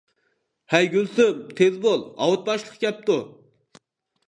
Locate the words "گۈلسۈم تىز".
0.93-1.77